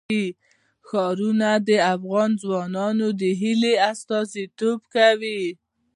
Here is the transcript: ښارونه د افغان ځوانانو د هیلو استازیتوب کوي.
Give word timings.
ښارونه 0.87 1.49
د 1.67 1.69
افغان 1.93 2.31
ځوانانو 2.41 3.07
د 3.21 3.23
هیلو 3.41 3.73
استازیتوب 3.91 4.79
کوي. 4.95 5.43